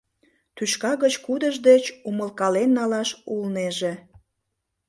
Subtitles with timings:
[0.55, 3.93] Тӱшка гыч кудыж деч умылкален налаш улнеже?